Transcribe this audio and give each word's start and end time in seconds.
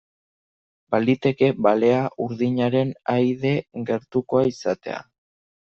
Baliteke 0.95 1.49
balea 1.67 1.99
urdinaren 2.27 2.95
ahaide 3.13 3.55
gertukoa 3.93 4.45
izatea. 4.57 5.01